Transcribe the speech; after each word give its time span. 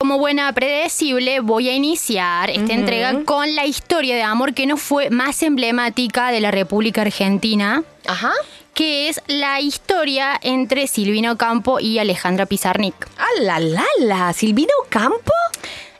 Como 0.00 0.16
buena 0.20 0.52
predecible, 0.52 1.40
voy 1.40 1.68
a 1.68 1.74
iniciar 1.74 2.50
esta 2.50 2.72
entrega 2.72 3.24
con 3.24 3.56
la 3.56 3.66
historia 3.66 4.14
de 4.14 4.22
amor 4.22 4.54
que 4.54 4.64
no 4.64 4.76
fue 4.76 5.10
más 5.10 5.42
emblemática 5.42 6.30
de 6.30 6.38
la 6.38 6.52
República 6.52 7.00
Argentina, 7.00 7.82
Ajá. 8.06 8.30
que 8.74 9.08
es 9.08 9.20
la 9.26 9.60
historia 9.60 10.38
entre 10.40 10.86
Silvino 10.86 11.36
Campo 11.36 11.80
y 11.80 11.98
Alejandra 11.98 12.46
Pizarnik. 12.46 12.94
¡Ah, 13.18 13.26
la, 13.40 13.58
la, 13.58 13.84
la! 13.98 14.32
¿Silvino 14.34 14.70
Campo? 14.88 15.32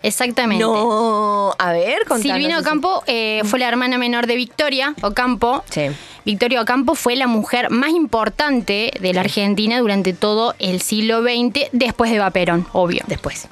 Exactamente. 0.04 0.62
No. 0.62 1.56
A 1.58 1.72
ver, 1.72 2.04
contanos. 2.06 2.22
Silvina 2.22 2.60
Ocampo 2.60 3.02
eh, 3.08 3.42
fue 3.46 3.58
la 3.58 3.66
hermana 3.66 3.98
menor 3.98 4.28
de 4.28 4.36
Victoria 4.36 4.94
Ocampo. 5.02 5.64
Sí. 5.70 5.88
Victoria 6.24 6.62
Ocampo 6.62 6.94
fue 6.94 7.16
la 7.16 7.26
mujer 7.26 7.70
más 7.70 7.90
importante 7.90 8.92
de 9.00 9.12
la 9.12 9.22
Argentina 9.22 9.80
durante 9.80 10.12
todo 10.12 10.54
el 10.60 10.82
siglo 10.82 11.20
XX, 11.22 11.68
después 11.72 12.12
de 12.12 12.20
Vaperón, 12.20 12.64
obvio. 12.72 13.02
Después. 13.08 13.48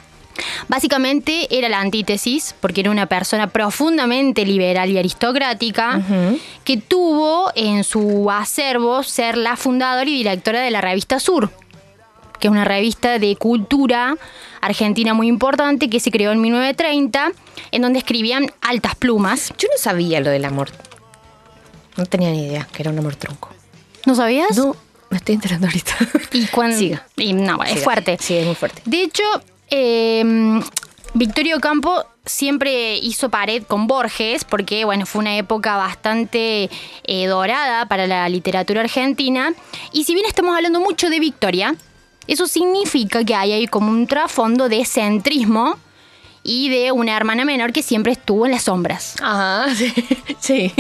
Básicamente 0.69 1.47
era 1.51 1.69
la 1.69 1.81
antítesis, 1.81 2.55
porque 2.61 2.81
era 2.81 2.91
una 2.91 3.07
persona 3.07 3.49
profundamente 3.49 4.45
liberal 4.45 4.91
y 4.91 4.99
aristocrática, 4.99 6.01
que 6.65 6.77
tuvo 6.77 7.53
en 7.55 7.85
su 7.85 8.31
acervo 8.31 9.03
ser 9.03 9.37
la 9.37 9.57
fundadora 9.57 10.09
y 10.09 10.17
directora 10.17 10.61
de 10.61 10.71
la 10.71 10.81
revista 10.81 11.21
Sur, 11.21 11.51
que 12.39 12.49
es 12.49 12.51
una 12.51 12.65
revista 12.65 13.19
de 13.19 13.37
cultura 13.37 14.17
argentina 14.61 15.15
muy 15.15 15.29
importante 15.29 15.89
que 15.89 16.01
se 16.01 16.11
creó 16.11 16.33
en 16.33 16.41
1930, 16.41 17.33
en 17.71 17.83
donde 17.83 17.99
escribían 17.99 18.51
altas 18.61 18.95
plumas. 18.97 19.53
Yo 19.59 19.69
no 19.69 19.79
sabía 19.79 20.21
lo 20.21 20.31
del 20.31 20.45
amor. 20.45 20.71
No 21.97 22.05
tenía 22.05 22.31
ni 22.31 22.47
idea 22.47 22.69
que 22.73 22.83
era 22.83 22.91
un 22.91 22.99
amor 22.99 23.17
tronco. 23.17 23.51
¿No 24.05 24.15
sabías? 24.15 24.57
No, 24.57 24.77
me 25.11 25.17
estoy 25.17 25.37
enterando 25.37 25.67
ahorita. 25.67 25.97
Y 26.33 26.47
cuando... 26.47 26.77
Siga. 26.79 27.07
y 27.17 27.33
no, 27.33 27.63
es 27.65 27.83
fuerte. 27.83 28.19
Sí, 28.21 28.37
es 28.37 28.47
muy 28.47 28.55
fuerte. 28.55 28.83
De 28.85 29.03
hecho, 29.03 29.23
eh, 29.71 30.61
Victorio 31.15 31.61
Campo 31.61 32.05
siempre 32.27 32.99
hizo 32.99 33.31
pared 33.31 33.63
con 33.63 33.87
Borges 33.87 34.45
porque, 34.45 34.85
bueno, 34.85 35.07
fue 35.07 35.21
una 35.21 35.37
época 35.37 35.77
bastante 35.77 36.69
eh, 37.05 37.27
dorada 37.27 37.87
para 37.87 38.07
la 38.07 38.29
literatura 38.29 38.83
argentina. 38.83 39.55
Y 39.93 40.05
si 40.05 40.15
bien 40.15 40.27
estamos 40.27 40.55
hablando 40.55 40.81
mucho 40.81 41.09
de 41.09 41.21
Victoria, 41.21 41.75
eso 42.27 42.47
significa 42.47 43.25
que 43.25 43.35
hay 43.35 43.53
ahí 43.53 43.67
como 43.67 43.91
un 43.91 44.07
trasfondo 44.07 44.69
de 44.69 44.85
centrismo 44.85 45.79
y 46.43 46.69
de 46.69 46.93
una 46.93 47.17
hermana 47.17 47.45
menor 47.45 47.73
que 47.73 47.83
siempre 47.83 48.13
estuvo 48.13 48.45
en 48.45 48.53
las 48.53 48.65
sombras. 48.65 49.15
Ajá, 49.23 49.75
sí. 49.75 49.93
sí. 50.39 50.73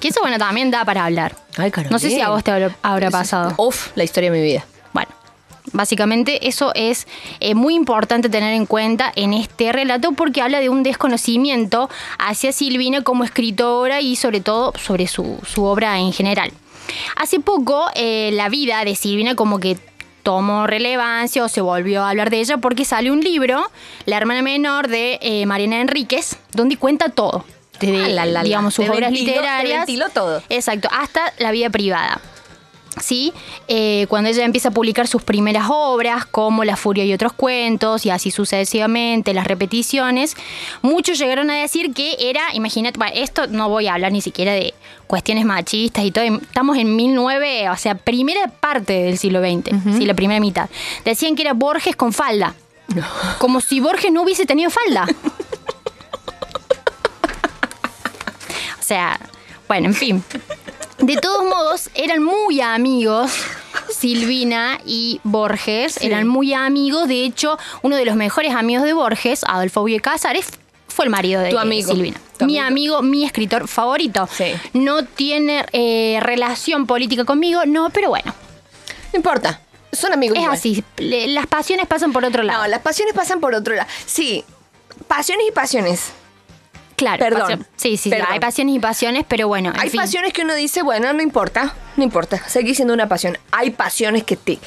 Que 0.00 0.08
eso, 0.08 0.20
bueno, 0.20 0.38
también 0.38 0.70
da 0.70 0.84
para 0.84 1.04
hablar. 1.04 1.36
Ay. 1.58 1.70
No 1.90 1.98
sé 1.98 2.08
si 2.08 2.20
a 2.20 2.30
vos 2.30 2.42
te 2.42 2.50
habrá, 2.50 2.74
habrá 2.82 3.10
pasado. 3.10 3.54
Uf, 3.58 3.94
la 3.94 4.04
historia 4.04 4.30
de 4.30 4.38
mi 4.38 4.42
vida. 4.42 4.64
Básicamente 5.72 6.46
eso 6.48 6.72
es 6.74 7.06
eh, 7.40 7.54
muy 7.54 7.74
importante 7.74 8.28
tener 8.28 8.52
en 8.54 8.66
cuenta 8.66 9.12
en 9.16 9.32
este 9.32 9.72
relato 9.72 10.12
porque 10.12 10.42
habla 10.42 10.60
de 10.60 10.68
un 10.68 10.82
desconocimiento 10.82 11.88
hacia 12.18 12.52
Silvina 12.52 13.02
como 13.02 13.24
escritora 13.24 14.00
y 14.00 14.16
sobre 14.16 14.40
todo 14.40 14.72
sobre 14.78 15.06
su, 15.06 15.38
su 15.46 15.64
obra 15.64 15.98
en 15.98 16.12
general. 16.12 16.52
Hace 17.16 17.40
poco 17.40 17.86
eh, 17.94 18.30
la 18.32 18.48
vida 18.48 18.84
de 18.84 18.94
Silvina 18.96 19.34
como 19.34 19.58
que 19.60 19.78
tomó 20.22 20.66
relevancia 20.66 21.44
o 21.44 21.48
se 21.48 21.60
volvió 21.60 22.02
a 22.02 22.10
hablar 22.10 22.30
de 22.30 22.40
ella 22.40 22.58
porque 22.58 22.84
sale 22.84 23.10
un 23.10 23.20
libro, 23.20 23.62
La 24.06 24.16
hermana 24.16 24.42
menor 24.42 24.88
de 24.88 25.18
eh, 25.22 25.46
Mariana 25.46 25.80
Enríquez, 25.80 26.36
donde 26.52 26.76
cuenta 26.76 27.08
todo. 27.08 27.44
Desde, 27.80 28.04
Ah, 28.04 28.08
la, 28.08 28.26
la, 28.26 28.42
digamos, 28.44 28.74
sus 28.74 28.88
obras 28.88 29.10
literarias. 29.10 29.88
todo. 30.14 30.42
Exacto, 30.48 30.88
hasta 30.92 31.32
la 31.38 31.50
vida 31.50 31.68
privada. 31.70 32.20
¿Sí? 33.00 33.32
Eh, 33.68 34.06
cuando 34.08 34.30
ella 34.30 34.44
empieza 34.44 34.68
a 34.68 34.72
publicar 34.72 35.06
sus 35.06 35.22
primeras 35.22 35.66
obras, 35.68 36.26
como 36.26 36.64
La 36.64 36.76
Furia 36.76 37.04
y 37.04 37.12
otros 37.12 37.32
cuentos, 37.32 38.06
y 38.06 38.10
así 38.10 38.30
sucesivamente, 38.30 39.34
las 39.34 39.46
repeticiones, 39.46 40.36
muchos 40.82 41.18
llegaron 41.18 41.50
a 41.50 41.54
decir 41.54 41.92
que 41.94 42.16
era, 42.18 42.42
imagínate, 42.54 42.98
bueno, 42.98 43.12
esto 43.16 43.46
no 43.46 43.68
voy 43.68 43.86
a 43.86 43.94
hablar 43.94 44.12
ni 44.12 44.20
siquiera 44.20 44.52
de 44.52 44.74
cuestiones 45.06 45.44
machistas 45.44 46.04
y 46.04 46.10
todo, 46.10 46.24
estamos 46.24 46.78
en 46.78 46.96
19, 46.96 47.70
o 47.70 47.76
sea, 47.76 47.94
primera 47.94 48.48
parte 48.48 48.92
del 49.04 49.18
siglo 49.18 49.40
XX, 49.40 49.98
¿sí? 49.98 50.06
la 50.06 50.14
primera 50.14 50.40
mitad. 50.40 50.68
Decían 51.04 51.36
que 51.36 51.42
era 51.42 51.52
Borges 51.52 51.96
con 51.96 52.12
falda. 52.12 52.54
Como 53.38 53.60
si 53.60 53.80
Borges 53.80 54.12
no 54.12 54.22
hubiese 54.22 54.46
tenido 54.46 54.70
falda. 54.70 55.06
O 58.82 58.84
sea, 58.84 59.18
bueno, 59.68 59.86
en 59.86 59.94
fin. 59.94 60.24
De 61.02 61.16
todos 61.16 61.44
modos, 61.44 61.90
eran 61.94 62.22
muy 62.22 62.60
amigos. 62.60 63.32
Silvina 63.90 64.78
y 64.84 65.20
Borges 65.24 65.96
eran 66.00 66.26
muy 66.28 66.54
amigos. 66.54 67.08
De 67.08 67.24
hecho, 67.24 67.58
uno 67.82 67.96
de 67.96 68.04
los 68.04 68.14
mejores 68.16 68.54
amigos 68.54 68.84
de 68.84 68.92
Borges, 68.92 69.42
Adolfo 69.46 69.84
Bie 69.84 70.00
Cázares, 70.00 70.46
fue 70.88 71.06
el 71.06 71.10
marido 71.10 71.40
de 71.40 71.50
Tu 71.50 71.58
amigo. 71.58 71.92
Silvina. 71.92 72.20
Tu 72.38 72.44
mi 72.46 72.58
amigo. 72.58 72.96
amigo, 72.98 73.02
mi 73.02 73.24
escritor 73.24 73.66
favorito. 73.66 74.28
Sí. 74.32 74.52
No 74.74 75.04
tiene 75.04 75.64
eh, 75.72 76.18
relación 76.22 76.86
política 76.86 77.24
conmigo, 77.24 77.62
no, 77.66 77.90
pero 77.90 78.08
bueno, 78.10 78.34
No 79.12 79.16
importa. 79.16 79.60
Son 79.92 80.12
amigos. 80.12 80.36
es 80.38 80.42
igual. 80.42 80.56
así. 80.56 80.84
Le- 80.98 81.26
las 81.28 81.46
pasiones 81.46 81.86
pasan 81.86 82.12
por 82.12 82.24
otro 82.24 82.42
lado. 82.42 82.62
No, 82.62 82.68
las 82.68 82.80
pasiones 82.80 83.12
pasan 83.14 83.40
por 83.40 83.54
otro 83.54 83.74
lado. 83.74 83.88
Sí, 84.06 84.44
pasiones 85.08 85.46
y 85.48 85.52
pasiones. 85.52 86.12
Claro, 86.96 87.18
perdón, 87.24 87.42
pasión- 87.42 87.66
Sí, 87.76 87.96
sí, 87.96 88.10
perdón. 88.10 88.28
hay 88.30 88.40
pasiones 88.40 88.74
y 88.76 88.78
pasiones, 88.80 89.24
pero 89.28 89.48
bueno, 89.48 89.70
en 89.74 89.80
Hay 89.80 89.90
fin. 89.90 90.00
pasiones 90.00 90.32
que 90.32 90.42
uno 90.42 90.54
dice, 90.54 90.82
bueno, 90.82 91.12
no 91.12 91.22
importa, 91.22 91.74
no 91.96 92.04
importa, 92.04 92.42
seguir 92.48 92.74
siendo 92.74 92.94
una 92.94 93.08
pasión. 93.08 93.38
Hay 93.50 93.70
pasiones 93.70 94.24
que 94.24 94.36
te 94.36 94.58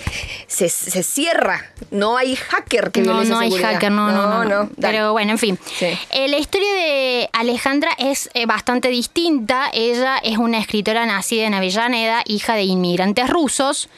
se, 0.48 0.70
se 0.70 1.04
cierra. 1.04 1.72
No 1.92 2.18
hay 2.18 2.36
hacker 2.36 2.92
que 2.92 3.02
no, 3.02 3.24
no 3.24 3.40
hay 3.40 3.50
seguridad. 3.52 3.74
hacker, 3.74 3.92
no, 3.92 4.12
no, 4.12 4.28
no. 4.28 4.44
no. 4.44 4.70
dale. 4.78 4.98
Pero 4.98 5.12
bueno, 5.14 5.32
en 5.32 5.38
fin. 5.38 5.60
Sí. 5.78 5.88
Eh, 6.12 6.28
la 6.28 6.38
historia 6.38 6.72
de 6.74 7.30
Alejandra 7.34 7.90
es 7.98 8.30
eh, 8.34 8.46
bastante 8.46 8.90
distinta. 8.90 9.70
Ella 9.74 10.18
es 10.18 10.38
una 10.38 10.60
escritora 10.60 11.06
nacida 11.06 11.46
en 11.46 11.54
Avellaneda, 11.54 12.22
hija 12.26 12.54
de 12.56 12.64
inmigrantes 12.64 13.30
rusos. 13.30 13.90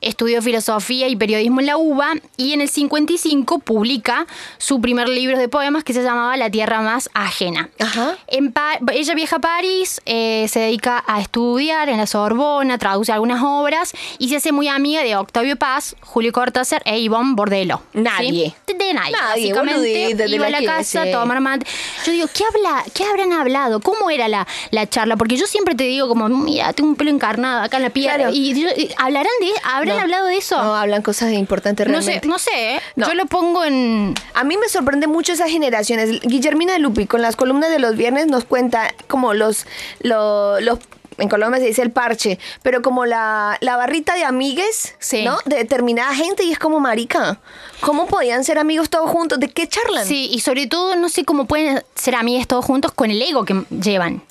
Estudió 0.00 0.40
filosofía 0.42 1.08
y 1.08 1.16
periodismo 1.16 1.60
en 1.60 1.66
la 1.66 1.76
UBA 1.78 2.12
y 2.36 2.52
en 2.52 2.60
el 2.60 2.68
55 2.68 3.58
publica 3.60 4.26
su 4.58 4.80
primer 4.80 5.08
libro 5.08 5.38
de 5.38 5.48
poemas 5.48 5.84
que 5.84 5.92
se 5.92 6.02
llamaba 6.02 6.36
La 6.36 6.50
tierra 6.50 6.80
más 6.82 7.10
ajena. 7.14 7.70
Ajá. 7.80 8.16
En 8.28 8.52
Pa- 8.52 8.78
ella 8.92 9.14
viaja 9.14 9.36
a 9.36 9.40
París, 9.40 10.00
eh, 10.04 10.46
se 10.48 10.60
dedica 10.60 11.02
a 11.06 11.20
estudiar 11.20 11.88
en 11.88 11.96
la 11.96 12.06
Sorbona, 12.06 12.75
traduce 12.78 13.12
algunas 13.12 13.42
obras 13.42 13.92
y 14.18 14.28
se 14.28 14.36
hace 14.36 14.52
muy 14.52 14.68
amiga 14.68 15.02
de 15.02 15.16
Octavio 15.16 15.56
Paz, 15.56 15.96
Julio 16.00 16.32
Cortázar 16.32 16.82
e 16.84 16.98
Ivonne 16.98 17.34
Bordelo. 17.34 17.82
Nadie. 17.92 18.54
¿sí? 18.66 18.72
De, 18.72 18.84
de 18.86 18.94
nadie. 18.94 19.12
Nadie, 19.12 19.52
básicamente 19.52 20.14
de 20.14 20.28
iba 20.28 20.46
a 20.46 20.50
la 20.50 20.62
casa 20.62 21.02
a 21.02 21.10
tomar 21.10 21.40
mate. 21.40 21.66
Yo 22.04 22.12
digo, 22.12 22.26
¿qué, 22.32 22.44
habla, 22.44 22.84
¿qué 22.94 23.04
habrán 23.04 23.32
hablado? 23.32 23.80
¿Cómo 23.80 24.10
era 24.10 24.28
la, 24.28 24.46
la 24.70 24.88
charla? 24.88 25.16
Porque 25.16 25.36
yo 25.36 25.46
siempre 25.46 25.74
te 25.74 25.84
digo 25.84 26.08
como, 26.08 26.28
mira, 26.28 26.72
tengo 26.72 26.90
un 26.90 26.96
pelo 26.96 27.10
encarnado 27.10 27.62
acá 27.62 27.76
en 27.78 27.82
la 27.84 27.90
pierna. 27.90 28.16
Claro. 28.16 28.32
Y 28.34 28.54
yo- 28.60 28.68
y 28.76 28.90
¿hablarán 28.98 29.32
de, 29.40 29.48
¿Habrán 29.64 29.96
No. 29.96 30.02
hablado 30.02 30.26
de 30.26 30.36
eso? 30.36 30.62
No, 30.62 30.74
hablan 30.76 31.02
cosas 31.02 31.32
importantes 31.32 31.86
No 31.88 32.00
sé, 32.02 32.06
realmente. 32.20 32.28
no 32.28 32.38
sé, 32.38 32.76
¿eh? 32.76 32.80
No. 32.96 33.06
Yo 33.08 33.14
lo 33.14 33.26
pongo 33.26 33.64
en... 33.64 34.14
A 34.34 34.44
mí 34.44 34.56
me 34.56 34.68
sorprende 34.68 35.06
mucho 35.06 35.32
esas 35.32 35.50
generaciones. 35.50 36.20
Guillermina 36.22 36.72
de 36.74 36.78
Lupi 36.78 37.06
con 37.06 37.22
las 37.22 37.36
columnas 37.36 37.70
de 37.70 37.78
los 37.78 37.96
viernes 37.96 38.26
nos 38.26 38.44
cuenta 38.44 38.92
como 39.08 39.34
los, 39.34 39.66
lo- 40.00 40.60
los, 40.60 40.78
en 41.18 41.28
Colombia 41.28 41.60
se 41.60 41.66
dice 41.66 41.82
el 41.82 41.90
parche, 41.90 42.38
pero 42.62 42.82
como 42.82 43.06
la, 43.06 43.56
la 43.60 43.76
barrita 43.76 44.14
de 44.14 44.24
amigues, 44.24 44.94
Sí. 44.98 45.24
¿no? 45.24 45.38
De 45.44 45.56
determinada 45.56 46.14
gente 46.14 46.42
y 46.44 46.52
es 46.52 46.58
como 46.58 46.80
marica. 46.80 47.38
¿Cómo 47.80 48.06
podían 48.06 48.44
ser 48.44 48.58
amigos 48.58 48.90
todos 48.90 49.10
juntos? 49.10 49.38
¿De 49.40 49.48
qué 49.48 49.66
charlan? 49.68 50.06
Sí, 50.06 50.28
y 50.32 50.40
sobre 50.40 50.66
todo 50.66 50.96
no 50.96 51.08
sé 51.08 51.24
cómo 51.24 51.46
pueden 51.46 51.82
ser 51.94 52.14
amigas 52.14 52.46
todos 52.46 52.64
juntos 52.64 52.92
con 52.92 53.10
el 53.10 53.20
ego 53.22 53.44
que 53.44 53.64
llevan. 53.70 54.22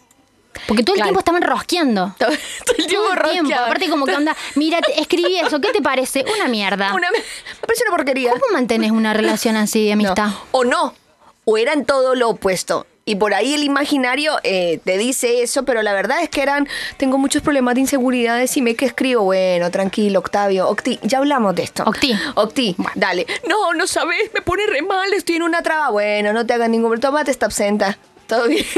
Porque 0.68 0.84
todo 0.84 0.94
el 0.96 1.00
Claro. 1.02 1.08
tiempo 1.10 1.20
estaban 1.20 1.42
rosqueando. 1.42 2.16
Todo, 2.20 2.30
todo 2.30 2.76
el 2.78 2.88
tiempo 2.88 3.08
Todo 3.10 3.14
el 3.14 3.30
tiempo. 3.32 3.42
rosqueado. 3.50 3.66
Aparte 3.66 3.90
como 3.90 4.06
que 4.06 4.16
onda, 4.16 4.36
mira, 4.56 4.80
escribí 4.98 5.38
eso, 5.38 5.60
¿qué 5.60 5.72
te 5.74 5.82
parece? 5.82 6.24
Una 6.34 6.48
mierda. 6.48 6.94
Una- 6.94 7.12
me 7.12 7.20
parece 7.68 7.84
una 7.88 7.96
porquería. 7.98 8.32
¿Cómo 8.32 8.54
mantenés 8.54 8.92
una 8.92 9.14
relación 9.14 9.58
así 9.58 9.86
de 9.86 9.92
amistad? 9.94 10.28
No. 10.28 10.38
O 10.52 10.64
no. 10.64 10.94
O 11.44 11.58
eran 11.58 11.84
todo 11.86 12.16
lo 12.16 12.30
opuesto. 12.30 12.88
Y 13.08 13.18
por 13.18 13.36
ahí 13.36 13.54
el 13.54 13.64
imaginario 13.64 14.40
eh, 14.42 14.80
te 14.84 14.98
dice 14.98 15.44
eso, 15.44 15.64
pero 15.64 15.84
la 15.84 15.94
verdad 15.94 16.24
es 16.24 16.30
que 16.30 16.42
eran, 16.42 16.68
tengo 16.98 17.20
muchos 17.20 17.44
problemas 17.44 17.76
de 17.76 17.82
inseguridad, 17.82 18.40
decime 18.40 18.76
qué 18.76 18.86
escribo. 18.86 19.26
Bueno, 19.26 19.70
tranquilo, 19.70 20.18
Octavio. 20.18 20.68
Octi, 20.68 21.00
ya 21.04 21.20
hablamos 21.20 21.54
de 21.54 21.62
esto. 21.62 21.84
Octi. 21.86 22.18
Octi, 22.34 22.76
dale. 22.96 23.28
No, 23.48 23.76
no 23.76 23.86
sabes, 23.86 24.34
me 24.34 24.42
pone 24.42 24.66
re 24.66 24.82
mal, 24.82 25.14
estoy 25.14 25.36
en 25.36 25.44
una 25.44 25.62
traba. 25.62 25.92
Bueno, 25.92 26.34
no 26.34 26.48
te 26.48 26.54
hagas 26.56 26.68
ningún... 26.68 27.00
Tómate 27.00 27.30
esta 27.30 27.46
absenta. 27.46 27.96
Todo 28.28 28.48
bien. 28.48 28.66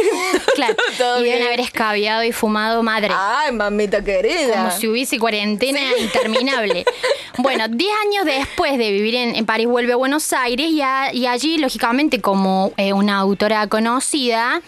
Claro, 0.56 0.76
Todo 0.98 1.20
y 1.20 1.24
deben 1.24 1.38
bien. 1.38 1.48
haber 1.48 1.60
escabiado 1.60 2.24
y 2.24 2.32
fumado 2.32 2.82
madre. 2.84 3.10
Ay, 3.16 3.52
mamita 3.52 4.04
querida. 4.04 4.56
Como 4.56 4.72
si 4.72 4.88
hubiese 4.88 5.20
cuarentena 5.20 5.80
interminable. 6.00 6.84
Bueno, 7.40 7.68
10 7.68 7.92
años 8.08 8.26
después 8.26 8.80
de 8.80 8.92
vivir 8.92 9.14
en, 9.14 9.36
en 9.36 9.46
París, 9.46 9.68
vuelve 9.68 9.94
a 9.94 9.96
Buenos 9.96 10.34
Aires 10.34 10.72
y, 10.72 10.82
a- 10.82 11.14
y 11.14 11.28
allí, 11.28 11.60
lógicamente, 11.60 12.20
como 12.20 12.72
eh, 12.78 12.94
una 12.94 13.20
autora 13.20 13.68
conocida, 13.68 14.60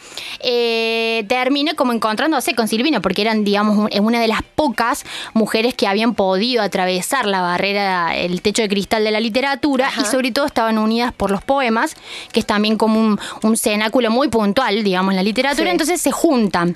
eh, 0.41 1.25
termina 1.27 1.73
como 1.73 1.93
encontrándose 1.93 2.53
con 2.53 2.67
Silvina, 2.67 2.99
porque 3.01 3.23
eran, 3.23 3.43
digamos, 3.43 3.75
un- 3.75 4.05
una 4.05 4.19
de 4.21 4.27
las 4.27 4.43
pocas 4.43 5.03
mujeres 5.33 5.73
que 5.73 5.87
habían 5.87 6.13
podido 6.13 6.61
atravesar 6.61 7.25
la 7.25 7.41
barrera, 7.41 8.15
el 8.15 8.39
techo 8.43 8.61
de 8.61 8.69
cristal 8.69 9.03
de 9.03 9.09
la 9.11 9.19
literatura, 9.19 9.87
Ajá. 9.87 10.01
y 10.03 10.05
sobre 10.05 10.31
todo 10.31 10.45
estaban 10.45 10.77
unidas 10.77 11.11
por 11.11 11.31
los 11.31 11.41
poemas, 11.43 11.95
que 12.31 12.39
es 12.39 12.45
también 12.45 12.77
como 12.77 12.99
un, 12.99 13.19
un 13.41 13.57
cenáculo 13.57 14.11
muy 14.11 14.27
puntual, 14.27 14.68
digamos, 14.75 15.11
en 15.11 15.17
la 15.17 15.23
literatura. 15.23 15.65
Sí. 15.65 15.71
Entonces 15.71 16.01
se 16.01 16.11
juntan. 16.11 16.75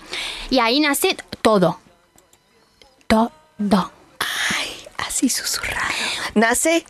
Y 0.50 0.60
ahí 0.60 0.80
nace 0.80 1.16
todo 1.42 1.80
todo. 3.57 3.92
Así 4.98 5.30
susurrado. 5.30 5.94
Nace 6.36 6.86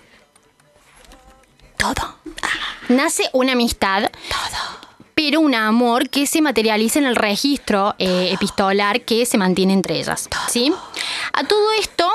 Todo. 1.77 2.15
Nace 2.89 3.29
una 3.33 3.53
amistad. 3.53 4.03
Todo. 4.29 4.93
Pero 5.15 5.41
un 5.41 5.53
amor 5.53 6.09
que 6.09 6.25
se 6.25 6.41
materializa 6.41 6.99
en 6.99 7.05
el 7.05 7.15
registro 7.15 7.95
eh, 7.99 8.29
epistolar 8.31 9.01
que 9.01 9.25
se 9.25 9.37
mantiene 9.37 9.73
entre 9.73 9.99
ellas. 9.99 10.29
¿Sí? 10.49 10.73
A 11.33 11.43
todo 11.43 11.71
esto, 11.79 12.09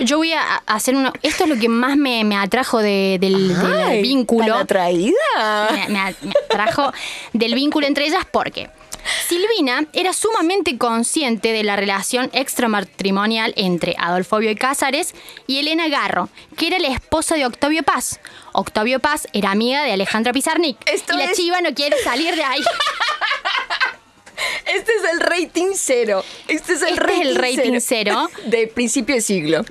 yo 0.00 0.16
voy 0.18 0.32
a 0.32 0.56
hacer 0.66 0.94
una. 0.94 1.12
Esto 1.22 1.44
es 1.44 1.50
lo 1.50 1.56
que 1.58 1.68
más 1.68 1.96
me, 1.96 2.24
me 2.24 2.36
atrajo 2.36 2.78
de- 2.78 3.18
del, 3.20 3.48
del 3.56 3.82
Ay, 3.82 4.02
vínculo. 4.02 4.46
tan 4.54 4.62
atraída. 4.62 5.14
me, 5.72 5.88
me- 5.88 6.14
me 6.22 6.32
atrajo 6.48 6.92
del 7.32 7.54
vínculo 7.54 7.86
entre 7.86 8.06
ellas 8.06 8.24
porque 8.30 8.68
Silvina 9.28 9.86
era 9.94 10.12
sumamente 10.12 10.76
consciente 10.76 11.52
de 11.52 11.62
la 11.64 11.76
relación 11.76 12.28
extramatrimonial 12.34 13.54
entre 13.56 13.94
Adolfo 13.98 14.38
Bioy 14.38 14.56
Cázares 14.56 15.14
y 15.46 15.58
Elena 15.58 15.88
Garro, 15.88 16.28
que 16.56 16.66
era 16.66 16.78
la 16.78 16.88
esposa 16.88 17.34
de 17.36 17.46
Octavio 17.46 17.82
Paz. 17.82 18.20
Octavio 18.52 19.00
Paz 19.00 19.26
era 19.32 19.52
amiga 19.52 19.82
de 19.84 19.92
Alejandra 19.92 20.32
Pizarnik 20.32 20.76
Esto 20.86 21.14
y 21.14 21.18
la 21.18 21.24
es- 21.24 21.36
chiva 21.36 21.60
no 21.62 21.72
quiere 21.74 21.96
salir 22.02 22.34
de 22.36 22.42
ahí. 22.44 22.60
Este 24.66 24.92
es 24.92 25.12
el 25.12 25.20
rating 25.20 25.72
cero. 25.74 26.24
Este 26.48 26.74
es 26.74 26.82
el, 26.82 26.88
Este 26.90 27.02
es 27.02 27.08
rating, 27.08 27.20
el 27.22 27.36
rating 27.36 27.80
cero. 27.80 28.28
De 28.46 28.66
principio 28.66 29.14
de 29.14 29.20
siglo. 29.20 29.64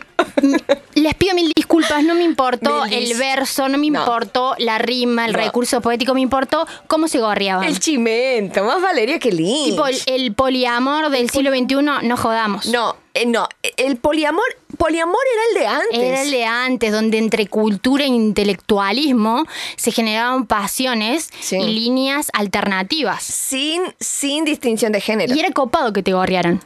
Les 0.96 1.14
pido 1.16 1.34
mil 1.36 1.52
disculpas, 1.56 2.04
no 2.04 2.14
me 2.16 2.24
importó 2.24 2.86
el 2.86 3.14
verso, 3.18 3.70
no 3.70 3.78
me 3.78 3.90
No. 3.90 4.00
importó 4.02 4.56
la 4.58 4.78
rima, 4.78 5.26
el 5.26 5.34
No. 5.34 5.38
recurso 5.40 5.82
poético, 5.82 6.14
me 6.14 6.22
importó 6.22 6.68
cómo 6.88 7.08
se 7.08 7.20
gorreaban. 7.20 7.66
El 7.66 7.80
chimento. 7.80 8.64
Más 8.64 8.82
Valeria 8.82 9.20
que 9.20 9.32
Lynch. 9.32 9.72
Tipo, 9.72 9.88
el, 9.88 9.98
el 10.08 10.34
poliamor 10.34 11.10
del 11.10 11.30
siglo 11.30 11.52
XXI, 11.52 11.76
no 12.08 12.18
jodamos. 12.18 12.66
No, 12.68 12.96
eh, 13.14 13.26
no. 13.26 13.48
El 13.78 13.98
poliamor, 13.98 14.44
poliamor 14.78 15.22
era 15.34 15.42
el 15.50 15.62
de 15.62 15.68
antes. 15.84 16.00
Era 16.10 16.22
el 16.24 16.32
de 16.32 16.46
antes, 16.46 16.92
donde 16.92 17.18
entre 17.18 17.48
cultura 17.48 18.04
e 18.04 18.08
intelectualismo 18.08 19.46
se 19.76 19.92
generaban 19.92 20.46
pasiones 20.48 21.30
Sí. 21.40 21.58
y 21.58 21.66
líneas 21.80 22.30
alternativas. 22.34 23.24
Sin, 23.24 23.82
sin 24.00 24.44
distinción 24.46 24.92
de 24.92 25.02
género. 25.02 25.34
Y 25.34 25.40
era 25.40 25.52
copado 25.52 25.94
que 25.94 26.04
te 26.04 26.14
gorrearan. 26.14 26.62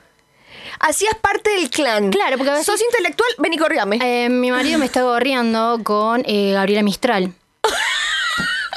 Hacías 0.79 1.15
parte 1.21 1.49
del 1.51 1.69
clan. 1.69 2.09
Claro, 2.11 2.37
porque 2.37 2.51
a 2.51 2.53
veces- 2.53 2.65
¿Sos 2.65 2.81
intelectual? 2.81 3.29
Ven 3.37 3.53
y 3.53 3.57
corriame. 3.57 3.99
Eh, 4.01 4.29
mi 4.29 4.51
marido 4.51 4.77
me 4.79 4.85
está 4.85 5.01
gorreando 5.03 5.79
con 5.83 6.23
eh, 6.25 6.51
Gabriela 6.53 6.83
Mistral. 6.83 7.33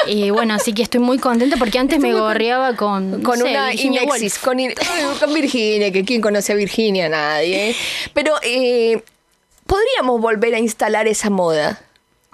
Y 0.09 0.31
bueno, 0.31 0.55
así 0.55 0.73
que 0.73 0.83
estoy 0.83 1.01
muy 1.01 1.19
contenta 1.19 1.57
porque 1.57 1.81
antes 1.81 1.99
me 1.99 2.13
gorreaba 2.13 2.77
con, 2.77 3.11
no 3.11 3.23
con 3.29 3.39
sé, 3.39 3.45
una 3.51 3.71
Virginia 3.71 4.05
Inexis, 4.05 4.39
con, 4.39 4.57
con 5.19 5.35
Virginia, 5.35 5.91
que 5.91 6.05
quién 6.05 6.21
conoce 6.21 6.53
a 6.53 6.55
Virginia, 6.55 7.09
nadie. 7.09 7.75
Pero 8.15 8.35
eh, 8.43 9.03
podríamos 9.67 10.21
volver 10.21 10.55
a 10.55 10.59
instalar 10.61 11.09
esa 11.09 11.29
moda. 11.29 11.83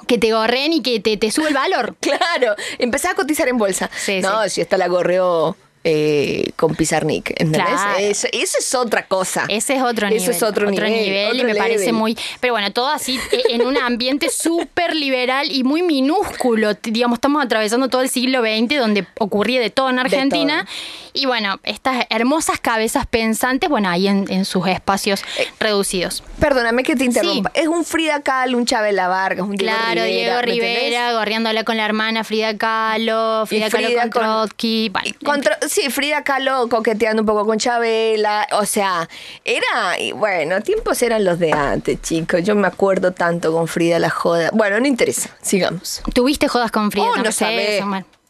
Que 0.07 0.19
te 0.19 0.33
gorreen 0.33 0.73
y 0.75 0.83
que 0.83 1.01
te, 1.01 1.17
te 1.17 1.31
sube 1.31 1.49
el 1.49 1.55
valor. 1.55 1.97
Claro, 2.01 2.57
empezar 2.79 3.13
a 3.13 3.15
cotizar 3.15 3.49
en 3.49 3.57
bolsa. 3.57 3.89
Sí, 3.97 4.21
no, 4.21 4.43
sí. 4.45 4.51
si 4.51 4.61
esta 4.61 4.77
la 4.77 4.89
gorreó 4.89 5.57
eh, 5.85 6.51
con 6.57 6.75
Pizarnik, 6.75 7.31
¿entendés? 7.31 7.63
Claro. 7.65 7.99
Eso, 7.99 8.29
eso 8.33 8.57
es 8.61 8.75
otra 8.75 9.07
cosa. 9.07 9.47
Ese 9.49 9.75
es 9.75 9.83
otro 9.83 10.09
nivel. 10.09 10.23
Eso 10.23 10.31
es 10.31 10.43
otro, 10.43 10.71
nivel. 10.71 11.35
y 11.35 11.37
otro 11.37 11.45
me 11.45 11.55
parece 11.57 11.93
muy. 11.93 12.17
Pero 12.41 12.53
bueno, 12.53 12.73
todo 12.73 12.89
así 12.89 13.19
eh, 13.33 13.43
en 13.51 13.67
un 13.67 13.77
ambiente 13.77 14.29
súper 14.33 14.95
liberal 14.95 15.51
y 15.51 15.65
muy 15.65 15.83
minúsculo. 15.83 16.75
Digamos, 16.83 17.17
estamos 17.17 17.45
atravesando 17.45 17.89
todo 17.89 18.03
el 18.03 18.09
siglo 18.09 18.43
XX 18.43 18.79
donde 18.79 19.07
ocurría 19.19 19.61
de 19.61 19.71
todo 19.71 19.91
en 19.91 19.99
Argentina. 19.99 20.67
Y 21.15 21.27
bueno, 21.27 21.61
estas 21.63 22.07
hermosas 22.11 22.59
cabezas 22.61 23.07
pensantes, 23.07 23.69
bueno, 23.69 23.89
ahí 23.91 24.09
en, 24.09 24.25
en 24.31 24.45
sus 24.45 24.67
espacios 24.67 25.23
Eh, 25.39 25.47
reducidos. 25.61 26.23
Perdóname 26.41 26.83
que 26.85 26.97
te 26.97 27.05
interrumpa. 27.05 27.51
Es 27.55 27.67
un 27.69 27.85
Frida 27.85 28.21
Kahlo, 28.23 28.57
un 28.59 28.65
Chabela 28.67 29.09
Vargas, 29.09 29.47
un 29.47 29.57
Diego 29.57 29.75
Claro, 29.77 30.05
Diego 30.05 30.33
¿me 30.35 30.39
entendés? 30.41 30.55
Rivera, 30.81 31.13
gorreándola 31.13 31.65
con 31.65 31.77
la 31.77 31.85
hermana 31.85 32.25
Frida 32.25 32.57
Kahlo, 32.57 33.45
Frida, 33.47 33.69
Kahlo 33.69 33.89
con 33.89 34.11
con- 34.11 34.23
Trotsky. 34.23 34.93
Contra- 35.25 35.59
sí, 35.69 35.91
Frida 35.91 36.25
Kahlo 36.25 36.69
coqueteando 36.69 37.23
un 37.23 37.27
poco 37.27 37.45
con 37.47 37.59
Chabela. 37.59 38.47
O 38.53 38.65
sea, 38.65 39.09
era. 39.45 39.99
y 40.01 40.13
bueno, 40.13 40.61
tiempos 40.63 41.03
eran 41.03 41.25
los 41.25 41.39
de 41.39 41.53
antes, 41.53 42.01
chicos. 42.01 42.43
Yo 42.43 42.55
me 42.55 42.69
acuerdo 42.69 43.13
tanto 43.13 43.53
con 43.53 43.69
Frida 43.69 43.99
la 43.99 44.11
joda. 44.11 44.51
Bueno, 44.53 44.81
no 44.81 44.87
interesa. 44.87 45.31
Sigamos. 45.43 46.03
¿Tuviste 46.15 46.49
jodas 46.49 46.71
con 46.71 46.91
Frida? 46.91 47.07
Oh, 47.11 47.17
no 47.17 47.25
sé, 47.25 47.33
sabés, 47.33 47.83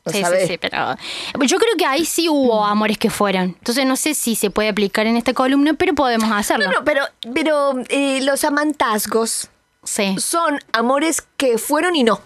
sí, 0.06 0.22
sí, 0.25 0.46
sí, 0.46 0.58
pero 0.58 0.96
yo 1.43 1.58
creo 1.58 1.76
que 1.78 1.87
ahí 1.87 2.04
sí 2.04 2.28
hubo 2.28 2.64
amores 2.64 2.99
que 2.99 3.10
fueron. 3.10 3.44
Entonces 3.58 3.87
no 3.87 3.96
sé 3.96 4.14
si 4.14 4.34
se 4.34 4.50
puede 4.50 4.69
aplicar 4.70 5.06
en 5.06 5.16
esta 5.16 5.32
columna, 5.34 5.75
pero 5.75 5.94
podemos 5.94 6.31
hacerlo. 6.32 6.66
No, 6.66 6.72
no, 6.81 6.84
pero, 6.84 7.04
pero 7.34 7.75
eh, 7.88 8.20
los 8.22 8.44
amantazgos 8.44 9.49
Sí. 9.84 10.14
son 10.19 10.60
amores 10.72 11.22
que 11.37 11.58
fueron 11.58 11.96
y 11.96 12.04
no. 12.04 12.20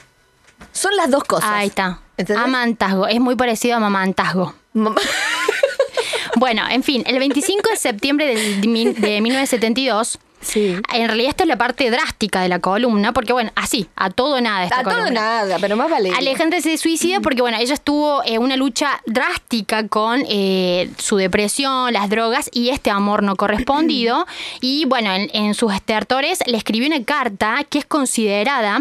Son 0.72 0.94
las 0.96 1.10
dos 1.10 1.24
cosas. 1.24 1.50
Ahí 1.52 1.68
está. 1.68 2.00
¿Entendés? 2.18 2.44
Amantazgo. 2.44 3.06
Es 3.08 3.20
muy 3.20 3.34
parecido 3.36 3.76
a 3.76 3.80
mamantazgo. 3.80 4.54
Mamá- 4.74 5.00
Bueno, 6.36 6.62
en 6.68 6.82
fin, 6.82 7.02
el 7.06 7.18
25 7.18 7.70
de 7.70 7.76
septiembre 7.76 8.26
de, 8.26 8.56
de 8.92 9.20
1972. 9.22 10.18
Sí. 10.40 10.76
En 10.92 11.08
realidad 11.08 11.30
esta 11.30 11.44
es 11.44 11.48
la 11.48 11.56
parte 11.56 11.90
drástica 11.90 12.40
de 12.40 12.48
la 12.48 12.60
columna, 12.60 13.12
porque 13.12 13.32
bueno, 13.32 13.50
así, 13.54 13.88
a 13.96 14.10
todo 14.10 14.40
nada 14.40 14.64
esta 14.64 14.80
A 14.80 14.82
todo 14.84 15.10
nada, 15.10 15.58
pero 15.60 15.76
más 15.76 15.90
vale. 15.90 16.10
Alejandra 16.16 16.60
se 16.60 16.76
suicida 16.78 17.20
porque, 17.20 17.42
bueno, 17.42 17.58
ella 17.58 17.74
estuvo 17.74 18.22
en 18.24 18.42
una 18.42 18.56
lucha 18.56 19.00
drástica 19.06 19.88
con 19.88 20.22
eh, 20.28 20.90
su 20.98 21.16
depresión, 21.16 21.92
las 21.92 22.08
drogas 22.08 22.48
y 22.52 22.68
este 22.68 22.90
amor 22.90 23.22
no 23.22 23.36
correspondido. 23.36 24.26
Y, 24.60 24.84
bueno, 24.86 25.12
en, 25.12 25.30
en 25.32 25.54
sus 25.54 25.72
estertores 25.72 26.40
le 26.46 26.56
escribió 26.56 26.86
una 26.86 27.04
carta 27.04 27.64
que 27.68 27.78
es 27.78 27.84
considerada, 27.84 28.80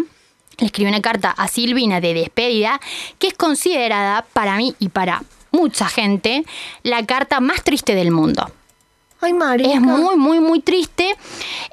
le 0.57 0.65
escribió 0.65 0.89
una 0.89 1.01
carta 1.01 1.31
a 1.31 1.47
Silvina 1.47 2.01
de 2.01 2.13
despedida, 2.13 2.79
que 3.19 3.27
es 3.27 3.33
considerada 3.33 4.25
para 4.33 4.55
mí 4.57 4.75
y 4.79 4.89
para 4.89 5.23
mucha 5.51 5.87
gente 5.87 6.45
la 6.83 7.05
carta 7.05 7.39
más 7.39 7.63
triste 7.63 7.95
del 7.95 8.11
mundo. 8.11 8.51
Ay. 9.25 9.71
Es 9.73 9.81
muy, 9.81 10.15
muy, 10.17 10.39
muy 10.39 10.59
triste. 10.59 11.15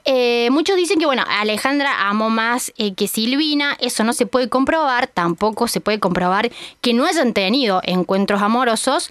Eh, 0.05 0.49
muchos 0.51 0.77
dicen 0.77 0.99
que, 0.99 1.07
bueno, 1.07 1.25
Alejandra 1.29 2.09
amó 2.09 2.31
más 2.31 2.73
eh, 2.79 2.95
que 2.95 3.09
Silvina. 3.09 3.77
Eso 3.81 4.05
no 4.05 4.13
se 4.13 4.27
puede 4.27 4.49
comprobar. 4.49 5.07
Tampoco 5.07 5.69
se 5.69 5.81
puede 5.81 5.99
comprobar 5.99 6.51
que 6.81 6.95
no 6.95 7.05
hayan 7.05 7.35
tenido 7.35 7.81
encuentros 7.85 8.41
amorosos. 8.41 9.11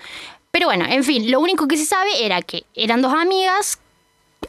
Pero 0.52 0.68
bueno, 0.68 0.86
en 0.90 1.04
fin, 1.04 1.30
lo 1.30 1.40
único 1.40 1.68
que 1.68 1.78
se 1.78 1.86
sabe 1.86 2.26
era 2.26 2.42
que 2.42 2.66
eran 2.74 3.02
dos 3.02 3.14
amigas. 3.14 3.80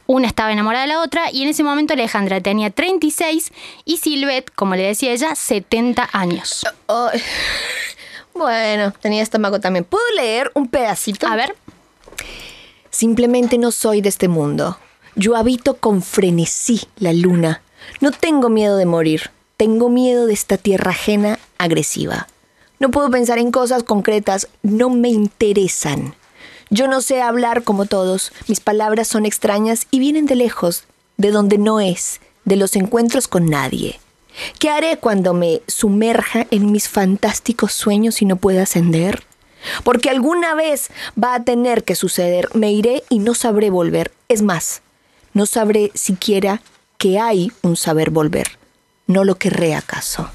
Una 0.06 0.26
estaba 0.26 0.52
enamorada 0.52 0.84
de 0.84 0.88
la 0.88 1.02
otra 1.02 1.30
y 1.30 1.42
en 1.42 1.48
ese 1.48 1.62
momento 1.62 1.92
Alejandra 1.92 2.40
tenía 2.40 2.70
36 2.70 3.52
y 3.84 3.98
Silvet, 3.98 4.50
como 4.54 4.74
le 4.74 4.84
decía 4.84 5.12
ella, 5.12 5.34
70 5.34 6.08
años. 6.12 6.64
Bueno, 8.34 8.92
tenía 8.92 9.22
estómago 9.22 9.60
también. 9.60 9.84
¿Puedo 9.84 10.04
leer 10.16 10.50
un 10.54 10.68
pedacito? 10.68 11.26
A 11.26 11.36
ver, 11.36 11.54
Simplemente 12.92 13.56
no 13.56 13.72
soy 13.72 14.02
de 14.02 14.10
este 14.10 14.28
mundo. 14.28 14.78
Yo 15.16 15.34
habito 15.34 15.78
con 15.78 16.02
frenesí 16.02 16.82
la 16.96 17.14
luna. 17.14 17.62
No 18.00 18.12
tengo 18.12 18.50
miedo 18.50 18.76
de 18.76 18.84
morir. 18.84 19.30
Tengo 19.56 19.88
miedo 19.88 20.26
de 20.26 20.34
esta 20.34 20.58
tierra 20.58 20.90
ajena 20.90 21.38
agresiva. 21.56 22.28
No 22.78 22.90
puedo 22.90 23.10
pensar 23.10 23.38
en 23.38 23.50
cosas 23.50 23.82
concretas. 23.82 24.48
No 24.62 24.90
me 24.90 25.08
interesan. 25.08 26.14
Yo 26.68 26.86
no 26.86 27.00
sé 27.00 27.22
hablar 27.22 27.64
como 27.64 27.86
todos. 27.86 28.30
Mis 28.46 28.60
palabras 28.60 29.08
son 29.08 29.24
extrañas 29.24 29.86
y 29.90 29.98
vienen 29.98 30.26
de 30.26 30.36
lejos, 30.36 30.84
de 31.16 31.30
donde 31.30 31.56
no 31.56 31.80
es, 31.80 32.20
de 32.44 32.56
los 32.56 32.76
encuentros 32.76 33.26
con 33.26 33.46
nadie. 33.46 34.00
¿Qué 34.58 34.68
haré 34.68 34.98
cuando 34.98 35.32
me 35.32 35.62
sumerja 35.66 36.46
en 36.50 36.70
mis 36.70 36.88
fantásticos 36.88 37.72
sueños 37.72 38.20
y 38.20 38.26
no 38.26 38.36
pueda 38.36 38.62
ascender? 38.62 39.24
Porque 39.84 40.10
alguna 40.10 40.54
vez 40.54 40.90
va 41.22 41.34
a 41.34 41.44
tener 41.44 41.84
que 41.84 41.94
suceder. 41.94 42.48
Me 42.54 42.72
iré 42.72 43.04
y 43.08 43.18
no 43.18 43.34
sabré 43.34 43.70
volver. 43.70 44.12
Es 44.28 44.42
más, 44.42 44.82
no 45.34 45.46
sabré 45.46 45.90
siquiera 45.94 46.62
que 46.98 47.18
hay 47.18 47.52
un 47.62 47.76
saber 47.76 48.10
volver. 48.10 48.58
No 49.06 49.24
lo 49.24 49.36
querré 49.36 49.74
acaso. 49.74 50.30